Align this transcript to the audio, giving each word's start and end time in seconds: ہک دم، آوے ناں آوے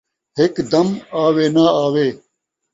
ہک 0.37 0.55
دم، 0.71 0.87
آوے 1.23 1.45
ناں 1.53 1.71
آوے 1.83 2.07